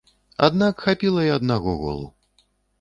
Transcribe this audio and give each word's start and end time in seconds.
Аднак 0.47 0.81
хапіла 0.87 1.27
і 1.29 1.31
аднаго 1.37 1.79
голу. 1.85 2.11